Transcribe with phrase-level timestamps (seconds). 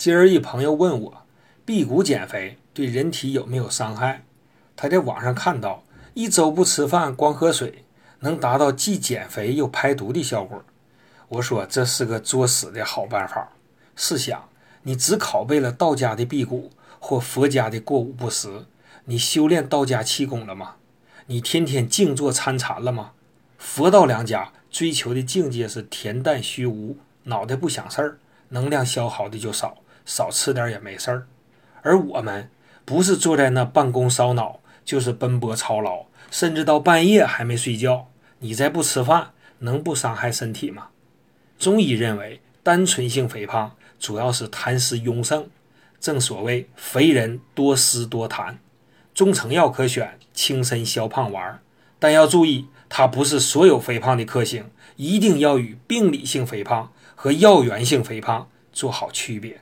[0.00, 1.26] 今儿一朋友问我，
[1.66, 4.24] 辟谷减肥对人体有没有伤害？
[4.74, 5.84] 他在网上看到，
[6.14, 7.84] 一周不吃饭，光喝水，
[8.20, 10.64] 能达到既减肥又排毒的效果。
[11.28, 13.52] 我说这是个作死的好办法。
[13.94, 14.48] 试想，
[14.84, 18.64] 你只拷贝了道家的辟谷或佛家的过午不食，
[19.04, 20.76] 你修炼道家气功了吗？
[21.26, 23.12] 你天天静坐参禅了吗？
[23.58, 29.76] 佛道两家追求的境界是恬淡虚无，脑袋不想事儿，能量消耗的就少。
[30.10, 31.28] 少吃点也没事儿，
[31.82, 32.50] 而我们
[32.84, 38.08] 不是坐在那办公烧脑，就是奔波操劳，甚至到半夜还没睡觉。
[38.40, 40.88] 你再不吃饭，能不伤害身体吗？
[41.60, 45.48] 中医认为，单纯性肥胖主要是痰湿壅盛，
[46.00, 48.56] 正所谓肥人多湿多痰。
[49.14, 51.60] 中成药可选清身消胖丸，
[52.00, 59.60] 但要注意，它不是所有肥胖的克星，一定要与病理性肥胖和药源性肥胖做好区别。